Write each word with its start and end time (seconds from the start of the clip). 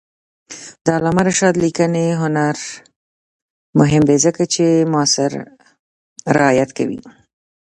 د 0.83 0.85
علامه 0.97 1.21
رشاد 1.27 1.55
لیکنی 1.63 2.05
هنر 2.21 2.55
مهم 3.79 4.03
دی 4.09 4.17
ځکه 4.25 4.43
چې 4.53 4.65
معاصر 4.91 5.31
روایت 6.39 6.69
کوي. 6.77 6.99